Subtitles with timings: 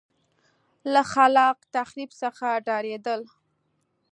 [0.93, 3.21] له خلاق تخریب څخه ډارېدل.